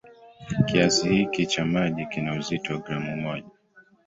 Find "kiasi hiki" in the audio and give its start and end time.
0.67-1.45